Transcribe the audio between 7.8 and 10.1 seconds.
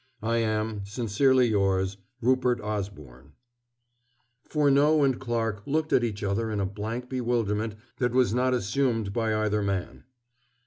that was not assumed by either man.